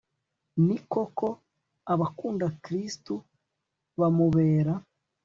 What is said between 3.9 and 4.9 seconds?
bamubera